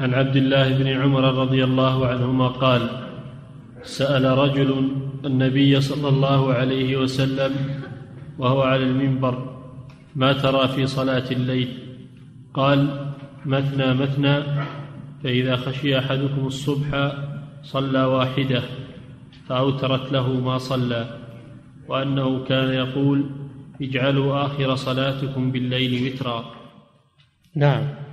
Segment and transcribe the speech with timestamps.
[0.00, 2.88] عن عبد الله بن عمر رضي الله عنهما قال
[3.82, 4.88] سأل رجل
[5.24, 7.52] النبي صلى الله عليه وسلم
[8.38, 9.56] وهو على المنبر
[10.16, 11.68] ما ترى في صلاة الليل؟
[12.54, 13.10] قال
[13.46, 14.42] مثنى مثنى
[15.24, 17.12] فإذا خشي أحدكم الصبح
[17.62, 18.62] صلى واحدة
[19.48, 21.06] فأوترت له ما صلى
[21.88, 23.30] وأنه كان يقول
[23.82, 26.44] اجعلوا آخر صلاتكم بالليل وترا.
[27.54, 28.05] نعم.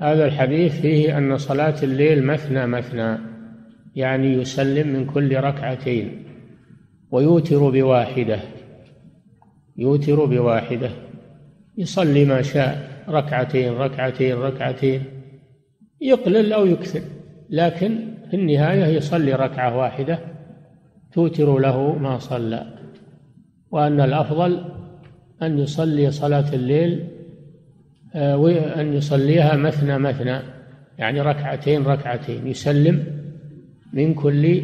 [0.00, 3.18] هذا الحديث فيه أن صلاة الليل مثنى مثنى
[3.96, 6.22] يعني يسلم من كل ركعتين
[7.10, 8.40] ويوتر بواحدة
[9.76, 10.90] يوتر بواحدة
[11.78, 15.04] يصلي ما شاء ركعتين ركعتين ركعتين
[16.00, 17.00] يقلل أو يكثر
[17.50, 17.98] لكن
[18.30, 20.18] في النهاية يصلي ركعة واحدة
[21.12, 22.66] توتر له ما صلى
[23.70, 24.64] وأن الأفضل
[25.42, 27.19] أن يصلي صلاة الليل
[28.14, 30.40] وأن يصليها مثنى مثنى
[30.98, 33.04] يعني ركعتين ركعتين يسلم
[33.92, 34.62] من كل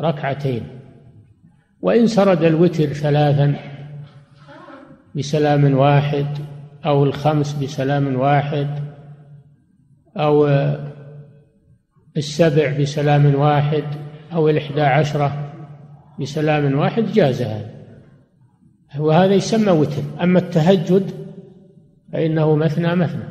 [0.00, 0.62] ركعتين.
[1.82, 3.54] وإن سرد الوتر ثلاثا
[5.14, 6.26] بسلام واحد
[6.86, 8.68] أو الخمس بسلام واحد
[10.16, 10.46] أو
[12.16, 13.84] السبع بسلام واحد
[14.32, 15.52] أو الإحدى عشرة
[16.20, 17.70] بسلام واحد جاز هذا
[18.98, 20.02] وهذا يسمى وتر.
[20.22, 21.27] أما التهجد
[22.12, 23.24] فإنه مثنى مثنى.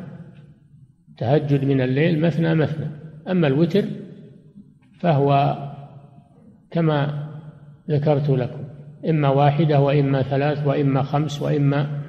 [1.18, 2.86] تهجد من الليل مثنى مثنى.
[3.28, 3.84] أما الوتر
[5.00, 5.56] فهو
[6.70, 7.28] كما
[7.90, 8.64] ذكرت لكم
[9.08, 12.00] إما واحدة وإما ثلاث وإما خمس وإما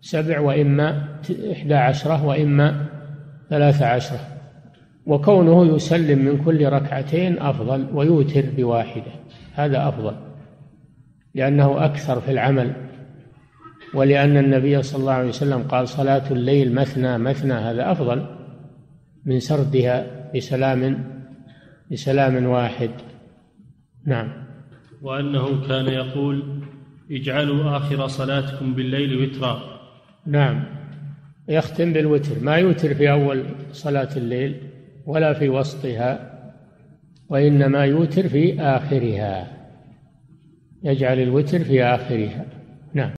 [0.00, 1.08] سبع وإما
[1.52, 2.86] إحدى عشرة وإما
[3.50, 4.20] ثلاث عشرة.
[5.06, 9.12] وكونه يسلم من كل ركعتين أفضل ويوتر بواحدة
[9.54, 10.14] هذا أفضل
[11.34, 12.72] لأنه أكثر في العمل.
[13.94, 18.26] ولأن النبي صلى الله عليه وسلم قال صلاة الليل مثنى مثنى هذا أفضل
[19.24, 21.04] من سردها بسلام
[21.92, 22.90] بسلام واحد.
[24.06, 24.32] نعم.
[25.02, 26.62] وأنه كان يقول
[27.10, 29.80] اجعلوا آخر صلاتكم بالليل وترا.
[30.26, 30.64] نعم.
[31.48, 32.40] يختم بالوتر.
[32.42, 34.56] ما يوتر في أول صلاة الليل
[35.06, 36.30] ولا في وسطها
[37.28, 39.46] وإنما يوتر في آخرها.
[40.82, 42.46] يجعل الوتر في آخرها.
[42.94, 43.08] نعم.